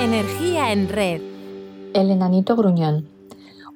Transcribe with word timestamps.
Energía 0.00 0.72
en 0.72 0.88
red. 0.88 1.20
El 1.92 2.10
enanito 2.10 2.56
gruñón. 2.56 3.10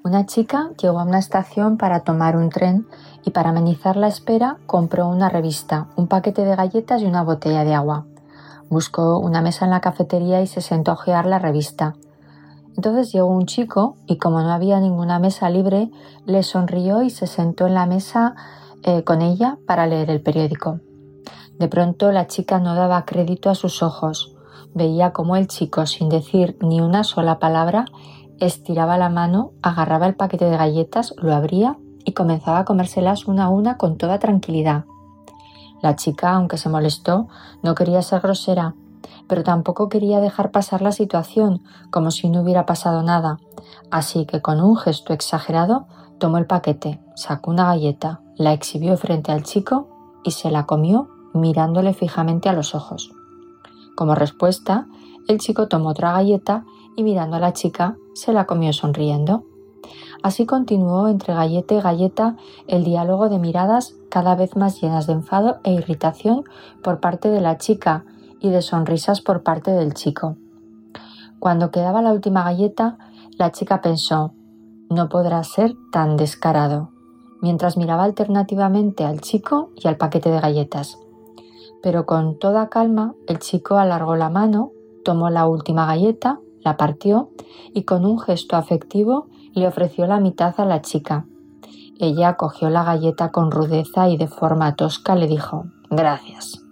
Una 0.03 0.25
chica 0.25 0.71
llegó 0.81 0.99
a 0.99 1.05
una 1.05 1.19
estación 1.19 1.77
para 1.77 2.01
tomar 2.01 2.39
un 2.39 2.49
tren 2.49 2.87
y 3.27 3.31
para 3.33 3.51
amenizar 3.51 3.97
la 3.97 4.09
espera 4.09 4.57
compró 4.65 5.07
una 5.07 5.29
revista, 5.29 5.89
un 5.97 6.09
paquete 6.09 6.47
de 6.47 6.57
galletas 6.57 7.03
y 7.03 7.05
una 7.05 7.23
botella 7.23 7.63
de 7.65 7.75
agua. 7.75 8.07
Buscó 8.71 9.19
una 9.19 9.43
mesa 9.43 9.67
en 9.67 9.71
la 9.73 9.83
cafetería 9.83 10.41
y 10.41 10.47
se 10.47 10.63
sentó 10.63 10.93
a 10.93 10.95
ojear 10.95 11.27
la 11.27 11.39
revista. 11.39 11.95
Entonces 12.75 13.13
llegó 13.13 13.27
un 13.27 13.45
chico 13.45 13.97
y 14.07 14.17
como 14.17 14.41
no 14.41 14.51
había 14.51 14.81
ninguna 14.81 15.19
mesa 15.19 15.51
libre, 15.51 15.91
le 16.25 16.43
sonrió 16.43 17.03
y 17.03 17.11
se 17.11 17.27
sentó 17.27 17.67
en 17.67 17.75
la 17.75 17.85
mesa 17.85 18.35
eh, 18.83 19.05
con 19.05 19.21
ella 19.21 19.59
para 19.67 19.87
leer 19.87 20.09
el 20.09 20.23
periódico. 20.23 20.81
De 21.59 21.69
pronto 21.69 22.13
la 22.13 22.29
chica 22.29 22.61
no 22.61 22.75
daba 22.75 23.05
crédito 23.05 23.51
a 23.51 23.55
sus 23.55 23.83
ojos. 23.83 24.34
Veía 24.75 25.13
como 25.13 25.37
el 25.37 25.47
chico, 25.47 25.87
sin 25.87 26.09
decir 26.09 26.57
ni 26.61 26.81
una 26.81 27.05
sola 27.05 27.39
palabra, 27.39 27.85
estiraba 28.41 28.99
la 28.99 29.09
mano, 29.09 29.53
agarraba 29.63 30.07
el 30.07 30.17
paquete 30.17 30.47
de 30.47 30.57
galletas, 30.57 31.15
lo 31.17 31.33
abría 31.33 31.79
y 32.05 32.13
comenzaba 32.13 32.61
a 32.61 32.65
comérselas 32.65 33.27
una 33.27 33.45
a 33.45 33.49
una 33.49 33.77
con 33.79 33.97
toda 33.97 34.19
tranquilidad. 34.19 34.85
La 35.81 35.97
chica, 35.97 36.33
aunque 36.33 36.59
se 36.59 36.69
molestó, 36.69 37.29
no 37.63 37.75
quería 37.75 38.03
ser 38.03 38.21
grosera, 38.21 38.75
pero 39.29 39.45
tampoco 39.45 39.89
quería 39.89 40.21
dejar 40.21 40.51
pasar 40.51 40.83
la 40.83 40.93
situación 40.93 41.63
como 41.91 42.11
si 42.11 42.29
no 42.29 42.43
hubiera 42.43 42.67
pasado 42.67 43.03
nada, 43.03 43.39
así 43.91 44.27
que 44.27 44.41
con 44.41 44.61
un 44.61 44.77
gesto 44.77 45.13
exagerado 45.13 45.87
tomó 46.19 46.39
el 46.39 46.47
paquete, 46.47 47.01
sacó 47.15 47.51
una 47.51 47.67
galleta, 47.67 48.23
la 48.37 48.53
exhibió 48.53 48.97
frente 48.97 49.31
al 49.31 49.43
chico 49.43 50.21
y 50.25 50.33
se 50.33 50.51
la 50.51 50.67
comió 50.67 51.09
mirándole 51.33 51.95
fijamente 51.95 52.49
a 52.49 52.53
los 52.53 52.75
ojos. 52.75 53.13
Como 53.95 54.15
respuesta, 54.15 54.87
el 55.29 55.39
chico 55.39 55.69
tomó 55.69 55.91
otra 55.91 56.13
galleta 56.13 56.65
y 56.97 57.03
mirando 57.03 57.37
a 57.37 57.41
la 57.41 57.53
chica 57.53 57.97
se 58.15 58.33
la 58.33 58.47
comió 58.47 58.73
sonriendo. 58.73 59.45
Así 60.23 60.47
continuó 60.47 61.09
entre 61.09 61.35
galleta 61.35 61.75
y 61.75 61.81
galleta 61.81 62.37
el 62.67 62.85
diálogo 62.85 63.29
de 63.29 63.39
miradas 63.39 63.95
cada 64.11 64.35
vez 64.35 64.57
más 64.57 64.81
llenas 64.81 65.07
de 65.07 65.13
enfado 65.13 65.59
e 65.65 65.73
irritación 65.73 66.45
por 66.83 67.01
parte 67.01 67.29
de 67.29 67.41
la 67.41 67.59
chica 67.59 68.05
y 68.41 68.51
de 68.51 68.63
sonrisas 68.63 69.21
por 69.21 69.43
parte 69.43 69.71
del 69.71 69.95
chico. 69.95 70.37
Cuando 71.39 71.71
quedaba 71.71 72.01
la 72.01 72.13
última 72.13 72.43
galleta, 72.43 72.97
la 73.37 73.53
chica 73.53 73.83
pensó, 73.83 74.33
no 74.89 75.09
podrá 75.09 75.45
ser 75.45 75.75
tan 75.93 76.17
descarado, 76.17 76.91
mientras 77.43 77.77
miraba 77.77 78.05
alternativamente 78.05 79.05
al 79.05 79.21
chico 79.21 79.71
y 79.77 79.89
al 79.89 79.99
paquete 79.99 80.31
de 80.31 80.41
galletas. 80.41 80.99
Pero 81.85 82.07
con 82.07 82.39
toda 82.39 82.71
calma, 82.71 83.15
el 83.29 83.41
chico 83.41 83.77
alargó 83.77 84.17
la 84.17 84.31
mano, 84.31 84.73
tomó 85.05 85.29
la 85.29 85.47
última 85.47 85.85
galleta, 85.85 86.41
la 86.63 86.79
partió 86.79 87.29
y 87.75 87.83
con 87.83 88.07
un 88.07 88.19
gesto 88.19 88.57
afectivo 88.57 89.27
le 89.53 89.69
ofreció 89.69 90.07
la 90.07 90.19
mitad 90.19 90.55
a 90.57 90.65
la 90.65 90.81
chica. 90.81 91.27
Ella 92.01 92.39
cogió 92.39 92.71
la 92.71 92.85
galleta 92.85 93.33
con 93.33 93.51
rudeza 93.51 94.09
y 94.09 94.17
de 94.17 94.29
forma 94.29 94.77
tosca 94.77 95.15
le 95.15 95.27
dijo 95.27 95.67
Gracias. 95.91 96.65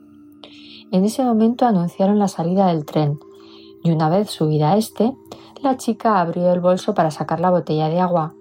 En 0.91 1.05
ese 1.05 1.23
momento 1.23 1.67
anunciaron 1.67 2.19
la 2.19 2.29
salida 2.29 2.69
del 2.69 2.87
tren, 2.87 3.21
y 3.85 3.91
una 3.91 4.09
vez 4.09 4.31
subida 4.31 4.79
este, 4.79 5.15
la 5.63 5.77
chica 5.77 6.23
abrió 6.23 6.51
el 6.55 6.61
bolso 6.61 6.95
para 6.95 7.11
sacar 7.11 7.39
la 7.39 7.51
botella 7.51 7.91
de 7.91 8.01
agua, 8.01 8.33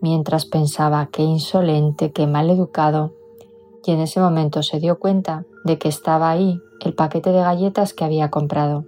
mientras 0.00 0.46
pensaba 0.46 1.08
qué 1.10 1.22
insolente, 1.22 2.12
qué 2.12 2.28
mal 2.28 2.50
educado, 2.50 3.14
y 3.90 3.92
en 3.92 3.98
ese 3.98 4.20
momento 4.20 4.62
se 4.62 4.78
dio 4.78 5.00
cuenta 5.00 5.46
de 5.64 5.76
que 5.76 5.88
estaba 5.88 6.30
ahí 6.30 6.60
el 6.78 6.94
paquete 6.94 7.32
de 7.32 7.40
galletas 7.40 7.92
que 7.92 8.04
había 8.04 8.30
comprado 8.30 8.84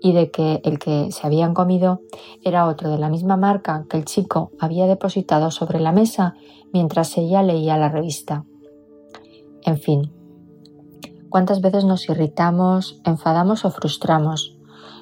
y 0.00 0.14
de 0.14 0.30
que 0.30 0.62
el 0.64 0.78
que 0.78 1.12
se 1.12 1.26
habían 1.26 1.52
comido 1.52 2.00
era 2.42 2.66
otro 2.66 2.88
de 2.88 2.96
la 2.96 3.10
misma 3.10 3.36
marca 3.36 3.84
que 3.90 3.98
el 3.98 4.06
chico 4.06 4.52
había 4.58 4.86
depositado 4.86 5.50
sobre 5.50 5.80
la 5.80 5.92
mesa 5.92 6.34
mientras 6.72 7.14
ella 7.18 7.42
leía 7.42 7.76
la 7.76 7.90
revista. 7.90 8.46
En 9.66 9.76
fin, 9.76 10.10
¿cuántas 11.28 11.60
veces 11.60 11.84
nos 11.84 12.08
irritamos, 12.08 13.02
enfadamos 13.04 13.66
o 13.66 13.70
frustramos? 13.70 14.56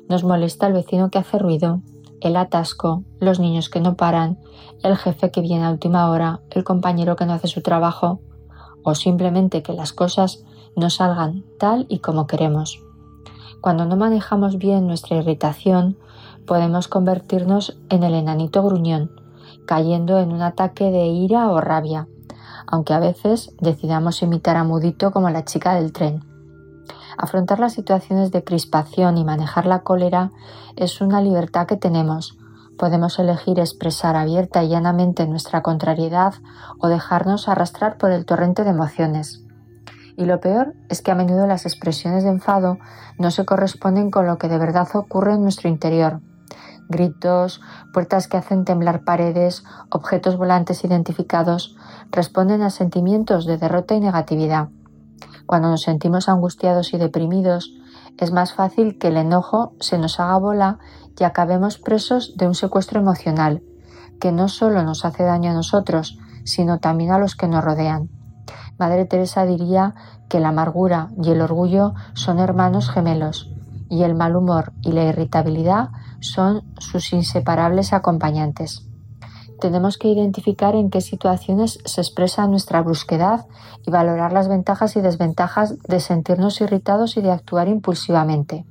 Nos 0.08 0.24
molesta 0.24 0.66
el 0.66 0.72
vecino 0.72 1.08
que 1.10 1.18
hace 1.18 1.38
ruido, 1.38 1.82
el 2.20 2.34
atasco, 2.34 3.04
los 3.20 3.38
niños 3.38 3.68
que 3.68 3.80
no 3.80 3.94
paran, 3.94 4.40
el 4.82 4.96
jefe 4.96 5.30
que 5.30 5.40
viene 5.40 5.66
a 5.66 5.70
última 5.70 6.10
hora, 6.10 6.40
el 6.50 6.64
compañero 6.64 7.14
que 7.14 7.26
no 7.26 7.34
hace 7.34 7.46
su 7.46 7.62
trabajo, 7.62 8.20
o 8.84 8.94
simplemente 8.94 9.62
que 9.62 9.72
las 9.72 9.92
cosas 9.92 10.44
no 10.76 10.90
salgan 10.90 11.44
tal 11.58 11.86
y 11.88 11.98
como 11.98 12.26
queremos. 12.26 12.80
Cuando 13.60 13.86
no 13.86 13.96
manejamos 13.96 14.58
bien 14.58 14.86
nuestra 14.86 15.16
irritación, 15.16 15.96
podemos 16.46 16.86
convertirnos 16.86 17.78
en 17.88 18.02
el 18.02 18.14
enanito 18.14 18.62
gruñón, 18.62 19.10
cayendo 19.66 20.18
en 20.18 20.32
un 20.32 20.42
ataque 20.42 20.90
de 20.90 21.06
ira 21.06 21.50
o 21.50 21.60
rabia, 21.60 22.06
aunque 22.66 22.92
a 22.92 23.00
veces 23.00 23.54
decidamos 23.60 24.22
imitar 24.22 24.56
a 24.56 24.64
Mudito 24.64 25.10
como 25.10 25.30
la 25.30 25.44
chica 25.44 25.74
del 25.74 25.92
tren. 25.92 26.22
Afrontar 27.16 27.60
las 27.60 27.72
situaciones 27.72 28.32
de 28.32 28.44
crispación 28.44 29.16
y 29.16 29.24
manejar 29.24 29.66
la 29.66 29.82
cólera 29.82 30.32
es 30.76 31.00
una 31.00 31.22
libertad 31.22 31.66
que 31.66 31.76
tenemos. 31.76 32.36
Podemos 32.78 33.18
elegir 33.18 33.60
expresar 33.60 34.16
abierta 34.16 34.62
y 34.64 34.68
llanamente 34.68 35.26
nuestra 35.26 35.62
contrariedad 35.62 36.34
o 36.80 36.88
dejarnos 36.88 37.48
arrastrar 37.48 37.98
por 37.98 38.10
el 38.10 38.24
torrente 38.26 38.64
de 38.64 38.70
emociones. 38.70 39.44
Y 40.16 40.26
lo 40.26 40.40
peor 40.40 40.74
es 40.88 41.02
que 41.02 41.10
a 41.10 41.14
menudo 41.14 41.46
las 41.46 41.66
expresiones 41.66 42.24
de 42.24 42.30
enfado 42.30 42.78
no 43.18 43.30
se 43.30 43.44
corresponden 43.44 44.10
con 44.10 44.26
lo 44.26 44.38
que 44.38 44.48
de 44.48 44.58
verdad 44.58 44.88
ocurre 44.94 45.34
en 45.34 45.42
nuestro 45.42 45.68
interior. 45.68 46.20
Gritos, 46.88 47.60
puertas 47.92 48.28
que 48.28 48.36
hacen 48.36 48.64
temblar 48.64 49.04
paredes, 49.04 49.64
objetos 49.90 50.36
volantes 50.36 50.84
identificados, 50.84 51.76
responden 52.10 52.62
a 52.62 52.70
sentimientos 52.70 53.46
de 53.46 53.56
derrota 53.56 53.94
y 53.94 54.00
negatividad. 54.00 54.68
Cuando 55.46 55.68
nos 55.68 55.82
sentimos 55.82 56.28
angustiados 56.28 56.94
y 56.94 56.98
deprimidos, 56.98 57.72
es 58.18 58.32
más 58.32 58.54
fácil 58.54 58.98
que 58.98 59.08
el 59.08 59.16
enojo 59.16 59.74
se 59.80 59.98
nos 59.98 60.20
haga 60.20 60.38
bola 60.38 60.78
y 61.18 61.24
acabemos 61.24 61.78
presos 61.78 62.36
de 62.36 62.46
un 62.46 62.54
secuestro 62.54 63.00
emocional, 63.00 63.62
que 64.20 64.32
no 64.32 64.48
solo 64.48 64.82
nos 64.82 65.04
hace 65.04 65.24
daño 65.24 65.50
a 65.50 65.54
nosotros, 65.54 66.18
sino 66.44 66.78
también 66.78 67.12
a 67.12 67.18
los 67.18 67.36
que 67.36 67.48
nos 67.48 67.64
rodean. 67.64 68.08
Madre 68.78 69.04
Teresa 69.04 69.46
diría 69.46 69.94
que 70.28 70.40
la 70.40 70.48
amargura 70.48 71.10
y 71.22 71.30
el 71.30 71.40
orgullo 71.40 71.94
son 72.14 72.38
hermanos 72.38 72.90
gemelos 72.90 73.50
y 73.88 74.02
el 74.02 74.14
mal 74.14 74.36
humor 74.36 74.72
y 74.82 74.92
la 74.92 75.04
irritabilidad 75.04 75.90
son 76.20 76.64
sus 76.78 77.12
inseparables 77.12 77.92
acompañantes. 77.92 78.88
Tenemos 79.64 79.96
que 79.96 80.08
identificar 80.08 80.74
en 80.74 80.90
qué 80.90 81.00
situaciones 81.00 81.78
se 81.86 82.02
expresa 82.02 82.46
nuestra 82.46 82.82
brusquedad 82.82 83.46
y 83.86 83.90
valorar 83.90 84.30
las 84.30 84.46
ventajas 84.46 84.94
y 84.94 85.00
desventajas 85.00 85.78
de 85.84 86.00
sentirnos 86.00 86.60
irritados 86.60 87.16
y 87.16 87.22
de 87.22 87.30
actuar 87.30 87.68
impulsivamente. 87.68 88.66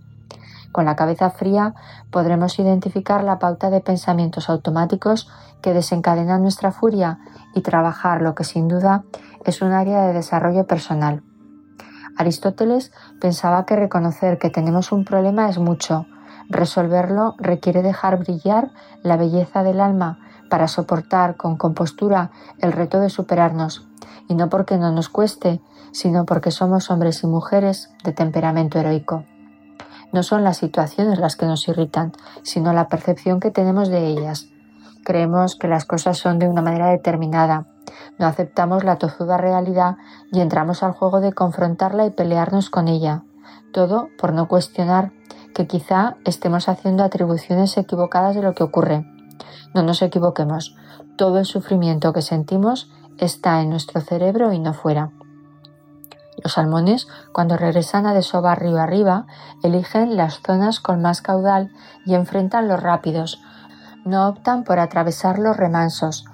Con 0.72 0.86
la 0.86 0.96
cabeza 0.96 1.32
fría 1.32 1.74
podremos 2.12 2.60
identificar 2.60 3.24
la 3.24 3.40
pauta 3.40 3.72
de 3.72 3.82
pensamientos 3.82 4.52
automáticos 4.52 5.32
que 5.64 5.74
desencadenan 5.74 6.44
nuestra 6.44 6.72
furia 6.72 7.18
y 7.56 7.62
trabajar 7.62 8.22
lo 8.22 8.36
que 8.36 8.44
sin 8.44 8.68
duda 8.68 9.04
es 9.46 9.64
un 9.64 9.72
área 9.72 10.04
de 10.04 10.14
desarrollo 10.14 10.68
personal. 10.68 11.24
Aristóteles 12.20 12.92
pensaba 13.20 13.66
que 13.66 13.76
reconocer 13.76 14.38
que 14.38 14.52
tenemos 14.52 14.92
un 14.92 15.06
problema 15.06 15.50
es 15.50 15.58
mucho. 15.58 16.06
Resolverlo 16.50 17.34
requiere 17.40 17.82
dejar 17.82 18.20
brillar 18.20 18.70
la 19.02 19.18
belleza 19.18 19.64
del 19.64 19.82
alma 19.82 20.20
para 20.54 20.68
soportar 20.68 21.36
con 21.36 21.58
compostura 21.58 22.30
el 22.60 22.74
reto 22.74 23.00
de 23.00 23.10
superarnos, 23.10 23.88
y 24.28 24.36
no 24.36 24.50
porque 24.50 24.78
no 24.78 24.92
nos 24.92 25.10
cueste, 25.10 25.62
sino 25.92 26.28
porque 26.28 26.52
somos 26.52 26.92
hombres 26.92 27.24
y 27.24 27.26
mujeres 27.26 27.90
de 28.04 28.14
temperamento 28.14 28.78
heroico. 28.78 29.24
No 30.12 30.22
son 30.22 30.44
las 30.44 30.58
situaciones 30.58 31.18
las 31.18 31.38
que 31.38 31.48
nos 31.48 31.68
irritan, 31.68 32.12
sino 32.44 32.72
la 32.72 32.88
percepción 32.88 33.40
que 33.40 33.50
tenemos 33.50 33.90
de 33.90 34.06
ellas. 34.06 34.46
Creemos 35.04 35.56
que 35.56 35.68
las 35.68 35.86
cosas 35.86 36.20
son 36.20 36.38
de 36.38 36.48
una 36.48 36.62
manera 36.62 36.90
determinada, 36.90 37.66
no 38.20 38.28
aceptamos 38.28 38.84
la 38.84 38.98
tozuda 38.98 39.38
realidad 39.38 39.98
y 40.32 40.40
entramos 40.40 40.84
al 40.84 40.92
juego 40.92 41.20
de 41.20 41.34
confrontarla 41.34 42.06
y 42.06 42.12
pelearnos 42.12 42.70
con 42.70 42.88
ella. 42.88 43.24
Todo 43.74 44.10
por 44.20 44.34
no 44.34 44.48
cuestionar 44.48 45.14
que 45.56 45.66
quizá 45.66 46.18
estemos 46.26 46.70
haciendo 46.70 47.04
atribuciones 47.04 47.76
equivocadas 47.76 48.36
de 48.36 48.44
lo 48.44 48.54
que 48.54 48.62
ocurre. 48.62 49.04
No 49.74 49.84
nos 49.84 50.02
equivoquemos. 50.02 50.76
Todo 51.18 51.40
el 51.40 51.46
sufrimiento 51.46 52.14
que 52.14 52.22
sentimos 52.22 52.92
está 53.18 53.62
en 53.62 53.70
nuestro 53.70 54.02
cerebro 54.02 54.54
y 54.54 54.60
no 54.60 54.74
fuera. 54.74 55.12
Los 56.44 56.54
salmones, 56.54 57.08
cuando 57.32 57.58
regresan 57.58 58.06
a 58.06 58.14
desovar 58.14 58.60
río 58.62 58.80
arriba, 58.80 59.28
eligen 59.64 60.18
las 60.18 60.42
zonas 60.42 60.80
con 60.80 61.02
más 61.02 61.22
caudal 61.22 61.72
y 62.06 62.16
enfrentan 62.16 62.68
los 62.68 62.82
rápidos. 62.82 63.42
No 64.04 64.28
optan 64.28 64.64
por 64.64 64.80
atravesar 64.80 65.40
los 65.40 65.56
remansos. 65.56 66.26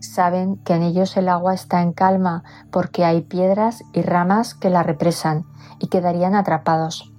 Saben 0.00 0.56
que 0.58 0.74
en 0.74 0.82
ellos 0.82 1.16
el 1.16 1.28
agua 1.28 1.54
está 1.54 1.82
en 1.82 1.92
calma 1.92 2.44
porque 2.70 3.04
hay 3.04 3.22
piedras 3.22 3.82
y 3.92 4.02
ramas 4.02 4.54
que 4.54 4.70
la 4.70 4.82
represan 4.82 5.44
y 5.80 5.88
quedarían 5.88 6.34
atrapados. 6.34 7.12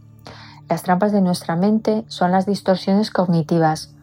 Las 0.69 0.83
trampas 0.83 1.12
de 1.12 1.21
nuestra 1.21 1.56
mente 1.56 2.06
son 2.07 2.31
las 2.31 2.45
distorsiones 2.45 3.09
cognitivas. 3.09 3.94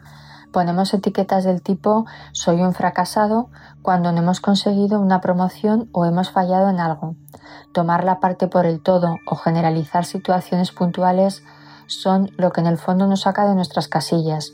Ponemos 0.55 0.95
etiquetas 0.95 1.43
del 1.43 1.62
tipo 1.62 2.06
soy 2.31 2.62
un 2.62 2.75
fracasado 2.75 3.49
cuando 3.83 4.12
no 4.12 4.21
hemos 4.21 4.41
conseguido 4.41 5.01
una 5.01 5.21
promoción 5.21 5.89
o 5.91 6.05
hemos 6.05 6.31
fallado 6.31 6.71
en 6.71 6.79
algo. 6.79 7.17
Tomar 7.73 8.05
la 8.05 8.21
parte 8.21 8.47
por 8.47 8.65
el 8.65 8.81
todo 8.81 9.17
o 9.27 9.35
generalizar 9.35 10.05
situaciones 10.05 10.71
puntuales 10.71 11.43
son 11.89 12.31
lo 12.37 12.53
que 12.53 12.61
en 12.61 12.69
el 12.69 12.79
fondo 12.79 13.09
nos 13.09 13.23
saca 13.23 13.49
de 13.49 13.56
nuestras 13.56 13.89
casillas. 13.89 14.53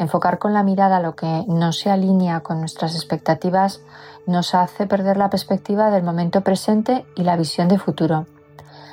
Enfocar 0.00 0.40
con 0.40 0.52
la 0.52 0.64
mirada 0.64 0.98
lo 0.98 1.14
que 1.14 1.44
no 1.46 1.70
se 1.70 1.92
alinea 1.92 2.40
con 2.40 2.58
nuestras 2.58 2.96
expectativas 2.96 3.82
nos 4.26 4.52
hace 4.52 4.88
perder 4.88 5.16
la 5.16 5.30
perspectiva 5.30 5.92
del 5.92 6.02
momento 6.02 6.40
presente 6.40 7.06
y 7.14 7.22
la 7.22 7.36
visión 7.36 7.68
de 7.68 7.78
futuro. 7.78 8.26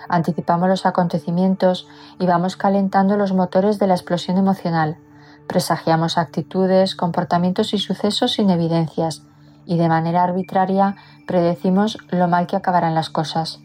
Anticipamos 0.07 0.69
los 0.69 0.85
acontecimientos 0.85 1.87
y 2.19 2.27
vamos 2.27 2.57
calentando 2.57 3.17
los 3.17 3.33
motores 3.33 3.79
de 3.79 3.87
la 3.87 3.95
explosión 3.95 4.37
emocional. 4.37 4.99
Presagiamos 5.47 6.17
actitudes, 6.17 6.95
comportamientos 6.95 7.73
y 7.73 7.77
sucesos 7.77 8.33
sin 8.33 8.49
evidencias 8.49 9.23
y 9.65 9.77
de 9.77 9.87
manera 9.87 10.23
arbitraria 10.23 10.95
predecimos 11.27 11.97
lo 12.09 12.27
mal 12.27 12.47
que 12.47 12.55
acabarán 12.55 12.95
las 12.95 13.09
cosas. 13.09 13.59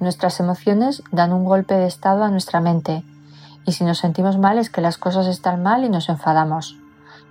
Nuestras 0.00 0.40
emociones 0.40 1.02
dan 1.10 1.32
un 1.32 1.44
golpe 1.44 1.74
de 1.74 1.86
estado 1.86 2.24
a 2.24 2.30
nuestra 2.30 2.60
mente 2.60 3.02
y 3.66 3.72
si 3.72 3.84
nos 3.84 3.98
sentimos 3.98 4.38
mal 4.38 4.58
es 4.58 4.70
que 4.70 4.80
las 4.80 4.98
cosas 4.98 5.26
están 5.26 5.62
mal 5.62 5.84
y 5.84 5.88
nos 5.88 6.08
enfadamos. 6.08 6.78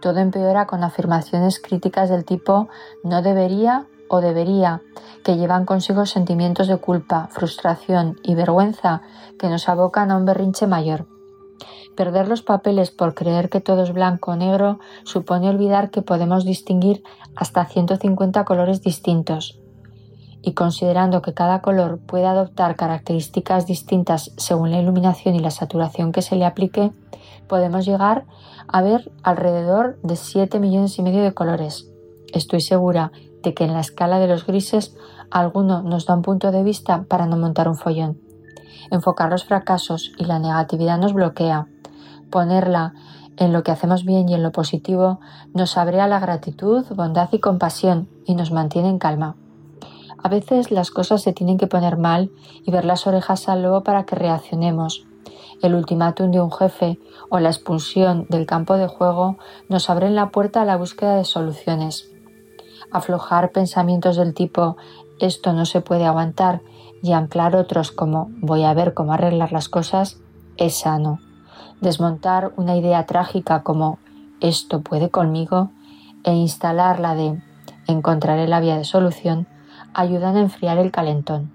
Todo 0.02 0.20
empeora 0.20 0.66
con 0.66 0.84
afirmaciones 0.84 1.60
críticas 1.60 2.10
del 2.10 2.26
tipo 2.26 2.68
no 3.04 3.22
debería 3.22 3.86
o 4.10 4.22
debería, 4.22 4.82
que 5.24 5.38
llevan 5.38 5.66
consigo 5.66 6.06
sentimientos 6.06 6.68
de 6.68 6.78
culpa, 6.78 7.28
frustración 7.32 8.20
y 8.22 8.36
vergüenza 8.36 9.02
que 9.40 9.50
nos 9.50 9.68
abocan 9.70 10.12
a 10.12 10.18
un 10.18 10.26
berrinche 10.26 10.68
mayor. 10.68 11.08
Perder 11.96 12.28
los 12.28 12.42
papeles 12.42 12.92
por 12.92 13.14
creer 13.14 13.50
que 13.50 13.62
todo 13.62 13.84
es 13.84 13.94
blanco 13.94 14.32
o 14.32 14.36
negro 14.36 14.80
supone 15.04 15.50
olvidar 15.50 15.90
que 15.90 16.02
podemos 16.02 16.44
distinguir 16.44 17.04
hasta 17.36 17.66
150 17.66 18.44
colores 18.44 18.82
distintos, 18.82 19.60
y 20.46 20.54
considerando 20.54 21.24
que 21.24 21.34
cada 21.34 21.62
color 21.62 22.00
puede 22.00 22.28
adoptar 22.28 22.76
características 22.76 23.66
distintas 23.66 24.32
según 24.38 24.70
la 24.70 24.80
iluminación 24.80 25.34
y 25.36 25.40
la 25.40 25.50
saturación 25.50 26.12
que 26.12 26.22
se 26.22 26.36
le 26.36 26.46
aplique, 26.46 26.92
podemos 27.48 27.86
llegar 27.86 28.26
a 28.68 28.84
ver 28.84 29.12
alrededor 29.24 29.98
de 30.04 30.16
7 30.16 30.60
millones 30.60 31.00
y 31.00 31.02
medio 31.02 31.24
de 31.24 31.34
colores. 31.34 31.90
Estoy 32.32 32.62
segura 32.62 33.12
de 33.42 33.56
que 33.56 33.64
en 33.64 33.74
la 33.74 33.80
escala 33.80 34.20
de 34.20 34.28
los 34.28 34.46
grises 34.46 34.96
alguno 35.32 35.82
nos 35.82 36.06
da 36.06 36.14
un 36.14 36.22
punto 36.22 36.52
de 36.52 36.64
vista 36.64 37.06
para 37.08 37.26
no 37.26 37.38
montar 37.38 37.68
un 37.68 37.76
follón. 37.76 38.20
Enfocar 38.92 39.32
los 39.32 39.46
fracasos 39.46 40.12
y 40.18 40.26
la 40.26 40.38
negatividad 40.38 41.00
nos 41.00 41.14
bloquea. 41.14 41.68
Ponerla 42.30 42.94
en 43.38 43.54
lo 43.54 43.64
que 43.64 43.72
hacemos 43.72 44.06
bien 44.06 44.30
y 44.30 44.34
en 44.34 44.44
lo 44.44 44.52
positivo 44.52 45.20
nos 45.54 45.78
abre 45.78 46.00
a 46.02 46.08
la 46.08 46.20
gratitud, 46.20 46.86
bondad 46.96 47.30
y 47.32 47.40
compasión 47.40 48.08
y 48.26 48.36
nos 48.36 48.52
mantiene 48.52 48.90
en 48.90 49.00
calma. 49.00 49.36
A 50.24 50.30
veces 50.30 50.72
las 50.72 50.90
cosas 50.90 51.22
se 51.22 51.34
tienen 51.34 51.58
que 51.58 51.68
poner 51.68 51.98
mal 51.98 52.32
y 52.64 52.72
ver 52.72 52.86
las 52.86 53.06
orejas 53.06 53.48
al 53.48 53.84
para 53.84 54.06
que 54.06 54.16
reaccionemos. 54.16 55.06
El 55.62 55.76
ultimátum 55.76 56.32
de 56.32 56.42
un 56.42 56.52
jefe 56.52 57.00
o 57.30 57.40
la 57.40 57.50
expulsión 57.50 58.26
del 58.30 58.46
campo 58.46 58.76
de 58.76 58.88
juego 58.88 59.38
nos 59.70 59.90
abren 59.90 60.16
la 60.16 60.32
puerta 60.32 60.62
a 60.62 60.66
la 60.66 60.78
búsqueda 60.78 61.16
de 61.16 61.26
soluciones. 61.26 62.10
Aflojar 62.92 63.52
pensamientos 63.52 64.16
del 64.16 64.34
tipo 64.34 64.78
esto 65.20 65.54
no 65.54 65.66
se 65.66 65.82
puede 65.82 66.06
aguantar 66.06 66.62
y 67.02 67.14
anclar 67.14 67.56
otros 67.56 67.92
como 67.92 68.30
voy 68.42 68.64
a 68.64 68.74
ver 68.74 68.94
cómo 68.94 69.14
arreglar 69.14 69.52
las 69.52 69.70
cosas 69.70 70.20
es 70.58 70.76
sano. 70.76 71.20
Desmontar 71.82 72.54
una 72.56 72.76
idea 72.76 73.06
trágica 73.06 73.64
como 73.64 74.00
esto 74.42 74.82
puede 74.82 75.10
conmigo 75.10 75.70
e 76.24 76.34
instalar 76.34 77.00
la 77.00 77.16
de 77.16 77.42
encontraré 77.88 78.48
la 78.48 78.60
vía 78.60 78.78
de 78.78 78.84
solución 78.84 79.48
ayudan 79.94 80.36
a 80.36 80.42
enfriar 80.42 80.78
el 80.78 80.92
calentón. 80.92 81.52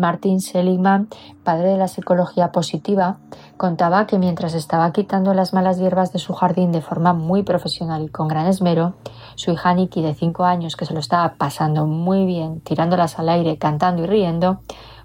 Martin 0.00 0.40
Seligman, 0.40 1.08
padre 1.44 1.68
de 1.68 1.76
la 1.76 1.86
psicología 1.86 2.52
positiva, 2.52 3.18
contaba 3.58 4.06
que 4.06 4.18
mientras 4.18 4.54
estaba 4.54 4.92
quitando 4.92 5.34
las 5.34 5.52
malas 5.52 5.78
hierbas 5.78 6.12
de 6.12 6.18
su 6.18 6.32
jardín 6.32 6.72
de 6.72 6.80
forma 6.80 7.12
muy 7.12 7.42
profesional 7.42 8.02
y 8.04 8.08
con 8.08 8.26
gran 8.26 8.46
esmero, 8.46 8.94
su 9.34 9.52
hija 9.52 9.74
Nikki 9.74 10.00
de 10.00 10.14
5 10.14 10.44
años, 10.44 10.74
que 10.76 10.86
se 10.86 10.94
lo 10.94 11.00
estaba 11.00 11.34
pasando 11.34 11.86
muy 11.86 12.24
bien, 12.24 12.60
tirándolas 12.62 13.18
al 13.18 13.28
aire, 13.28 13.58
cantando 13.58 14.02
y 14.02 14.06
riendo, 14.06 14.60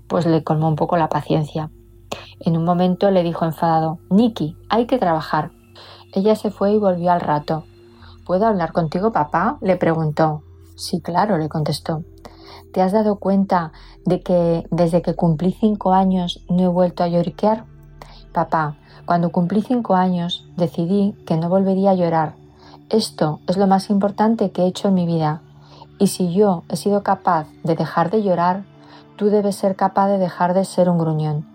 pues 0.07 0.25
le 0.25 0.43
colmó 0.43 0.69
un 0.69 0.77
poco 0.77 0.95
la 0.95 1.09
paciencia. 1.09 1.69
En 2.39 2.57
un 2.57 2.63
momento 2.63 3.11
le 3.11 3.23
dijo 3.23 3.45
enfadado, 3.45 3.99
Nikki, 4.09 4.57
hay 4.69 4.85
que 4.85 4.97
trabajar. 4.97 5.51
Ella 6.13 6.35
se 6.35 6.51
fue 6.51 6.73
y 6.73 6.77
volvió 6.77 7.11
al 7.11 7.21
rato. 7.21 7.63
¿Puedo 8.25 8.45
hablar 8.45 8.71
contigo, 8.71 9.11
papá? 9.11 9.57
le 9.61 9.77
preguntó. 9.77 10.43
Sí, 10.75 11.01
claro, 11.01 11.37
le 11.37 11.49
contestó. 11.49 12.03
¿Te 12.73 12.81
has 12.81 12.91
dado 12.91 13.17
cuenta 13.17 13.71
de 14.05 14.21
que 14.21 14.67
desde 14.71 15.01
que 15.01 15.15
cumplí 15.15 15.53
cinco 15.53 15.93
años 15.93 16.43
no 16.49 16.63
he 16.63 16.67
vuelto 16.67 17.03
a 17.03 17.07
lloriquear? 17.07 17.65
Papá, 18.33 18.75
cuando 19.05 19.31
cumplí 19.31 19.61
cinco 19.61 19.95
años 19.95 20.45
decidí 20.57 21.13
que 21.25 21.37
no 21.37 21.47
volvería 21.47 21.91
a 21.91 21.95
llorar. 21.95 22.35
Esto 22.89 23.39
es 23.47 23.57
lo 23.57 23.67
más 23.67 23.89
importante 23.89 24.51
que 24.51 24.63
he 24.63 24.67
hecho 24.67 24.89
en 24.89 24.95
mi 24.95 25.05
vida. 25.05 25.41
Y 25.99 26.07
si 26.07 26.33
yo 26.33 26.63
he 26.69 26.75
sido 26.75 27.01
capaz 27.03 27.47
de 27.63 27.75
dejar 27.75 28.11
de 28.11 28.23
llorar, 28.23 28.65
tú 29.15 29.27
debes 29.27 29.55
ser 29.55 29.75
capaz 29.75 30.09
de 30.09 30.17
dejar 30.17 30.53
de 30.53 30.65
ser 30.65 30.89
un 30.89 30.97
gruñón. 30.97 31.54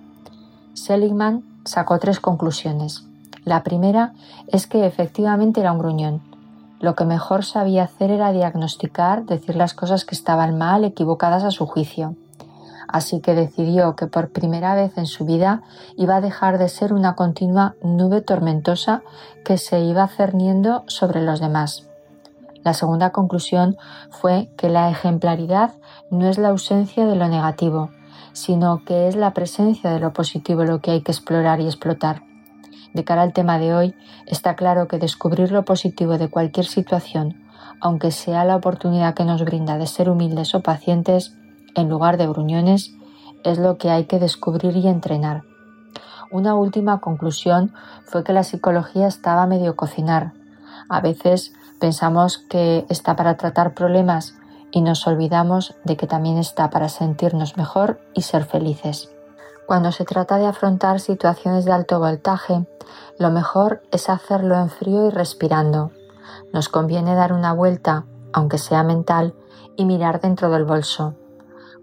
Seligman 0.80 1.44
sacó 1.66 1.98
tres 1.98 2.20
conclusiones. 2.20 3.04
La 3.44 3.62
primera 3.62 4.14
es 4.48 4.66
que 4.66 4.86
efectivamente 4.86 5.60
era 5.60 5.72
un 5.72 5.78
gruñón. 5.78 6.22
Lo 6.80 6.94
que 6.94 7.04
mejor 7.04 7.44
sabía 7.44 7.82
hacer 7.84 8.10
era 8.10 8.32
diagnosticar, 8.32 9.26
decir 9.26 9.56
las 9.56 9.74
cosas 9.74 10.06
que 10.06 10.14
estaban 10.14 10.56
mal, 10.56 10.84
equivocadas 10.84 11.44
a 11.44 11.50
su 11.50 11.66
juicio. 11.66 12.16
Así 12.88 13.20
que 13.20 13.34
decidió 13.34 13.94
que 13.94 14.06
por 14.06 14.30
primera 14.30 14.74
vez 14.74 14.96
en 14.96 15.04
su 15.04 15.26
vida 15.26 15.62
iba 15.98 16.16
a 16.16 16.22
dejar 16.22 16.56
de 16.56 16.70
ser 16.70 16.94
una 16.94 17.14
continua 17.14 17.74
nube 17.82 18.22
tormentosa 18.22 19.02
que 19.44 19.58
se 19.58 19.80
iba 19.80 20.08
cerniendo 20.08 20.84
sobre 20.86 21.20
los 21.20 21.40
demás. 21.40 21.86
La 22.64 22.72
segunda 22.72 23.10
conclusión 23.10 23.76
fue 24.08 24.48
que 24.56 24.70
la 24.70 24.88
ejemplaridad 24.88 25.72
no 26.10 26.26
es 26.26 26.38
la 26.38 26.48
ausencia 26.48 27.04
de 27.04 27.16
lo 27.16 27.28
negativo, 27.28 27.90
sino 28.32 28.84
que 28.84 29.08
es 29.08 29.16
la 29.16 29.32
presencia 29.32 29.90
de 29.90 30.00
lo 30.00 30.12
positivo 30.12 30.64
lo 30.64 30.80
que 30.80 30.92
hay 30.92 31.02
que 31.02 31.12
explorar 31.12 31.60
y 31.60 31.66
explotar. 31.66 32.22
De 32.94 33.04
cara 33.04 33.22
al 33.22 33.32
tema 33.32 33.58
de 33.58 33.74
hoy, 33.74 33.94
está 34.26 34.56
claro 34.56 34.88
que 34.88 34.98
descubrir 34.98 35.52
lo 35.52 35.64
positivo 35.64 36.18
de 36.18 36.28
cualquier 36.28 36.66
situación, 36.66 37.42
aunque 37.80 38.10
sea 38.10 38.44
la 38.44 38.56
oportunidad 38.56 39.14
que 39.14 39.24
nos 39.24 39.44
brinda 39.44 39.78
de 39.78 39.86
ser 39.86 40.10
humildes 40.10 40.54
o 40.54 40.60
pacientes, 40.60 41.34
en 41.74 41.88
lugar 41.88 42.16
de 42.16 42.26
gruñones, 42.26 42.94
es 43.44 43.58
lo 43.58 43.78
que 43.78 43.90
hay 43.90 44.04
que 44.04 44.18
descubrir 44.18 44.76
y 44.76 44.88
entrenar. 44.88 45.42
Una 46.30 46.54
última 46.54 47.00
conclusión 47.00 47.72
fue 48.04 48.22
que 48.22 48.32
la 48.32 48.44
psicología 48.44 49.06
estaba 49.06 49.46
medio 49.46 49.76
cocinar. 49.76 50.32
A 50.88 51.00
veces 51.00 51.52
pensamos 51.80 52.38
que 52.38 52.84
está 52.88 53.16
para 53.16 53.36
tratar 53.36 53.74
problemas 53.74 54.34
y 54.72 54.80
nos 54.82 55.06
olvidamos 55.06 55.74
de 55.84 55.96
que 55.96 56.06
también 56.06 56.38
está 56.38 56.70
para 56.70 56.88
sentirnos 56.88 57.56
mejor 57.56 58.00
y 58.14 58.22
ser 58.22 58.44
felices. 58.44 59.10
Cuando 59.66 59.92
se 59.92 60.04
trata 60.04 60.36
de 60.38 60.46
afrontar 60.46 61.00
situaciones 61.00 61.64
de 61.64 61.72
alto 61.72 62.00
voltaje, 62.00 62.66
lo 63.18 63.30
mejor 63.30 63.82
es 63.92 64.08
hacerlo 64.08 64.56
en 64.56 64.68
frío 64.68 65.06
y 65.06 65.10
respirando. 65.10 65.92
Nos 66.52 66.68
conviene 66.68 67.14
dar 67.14 67.32
una 67.32 67.52
vuelta, 67.52 68.04
aunque 68.32 68.58
sea 68.58 68.82
mental, 68.82 69.34
y 69.76 69.84
mirar 69.84 70.20
dentro 70.20 70.50
del 70.50 70.64
bolso. 70.64 71.14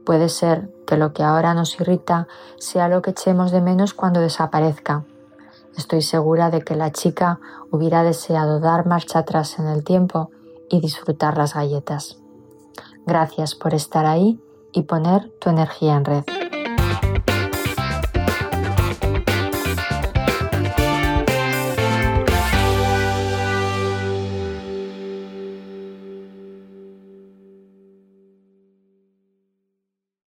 Puede 0.06 0.30
ser 0.30 0.70
que 0.86 0.98
lo 0.98 1.14
que 1.14 1.24
ahora 1.24 1.54
nos 1.54 1.80
irrita 1.80 2.28
sea 2.58 2.88
lo 2.90 3.02
que 3.02 3.12
echemos 3.12 3.52
de 3.52 3.62
menos 3.62 3.94
cuando 3.94 4.20
desaparezca. 4.20 5.06
Estoy 5.78 6.02
segura 6.02 6.50
de 6.50 6.62
que 6.64 6.76
la 6.76 6.92
chica 6.92 7.40
hubiera 7.72 8.04
deseado 8.04 8.60
dar 8.60 8.86
marcha 8.86 9.20
atrás 9.20 9.60
en 9.60 9.68
el 9.68 9.84
tiempo 9.84 10.32
y 10.70 10.80
disfrutar 10.80 11.38
las 11.38 11.54
galletas. 11.54 12.20
Gracias 13.08 13.56
por 13.56 13.74
estar 13.74 14.06
ahí 14.06 14.38
y 14.74 14.82
poner 14.82 15.32
tu 15.40 15.50
energía 15.50 15.96
en 15.96 16.04
red. 16.04 16.37